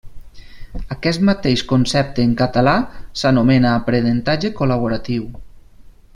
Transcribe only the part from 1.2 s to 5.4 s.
mateix concepte en català s'anomena: aprenentatge col·laboratiu.